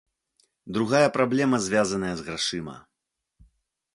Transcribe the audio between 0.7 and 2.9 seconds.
Другая праблема звязаная з грашыма.